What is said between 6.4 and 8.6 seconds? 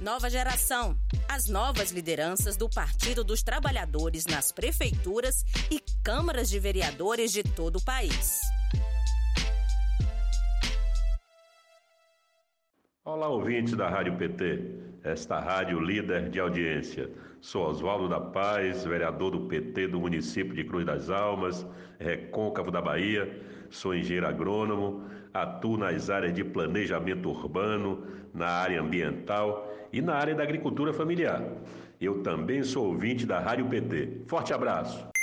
de vereadores de todo o país.